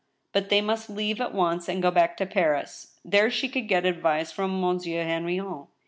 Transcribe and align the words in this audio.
But 0.33 0.49
they 0.49 0.61
must 0.61 0.89
leave 0.89 1.21
at 1.21 1.31
once 1.31 1.69
and 1.69 1.79
go 1.79 1.91
back 1.91 2.17
to 2.17 2.25
Paris. 2.25 2.97
There 3.05 3.29
she 3.29 3.47
could 3.47 3.67
get 3.67 3.85
advice 3.85 4.31
from 4.31 4.59
Monsieur 4.59 5.03
Heniion. 5.03 5.67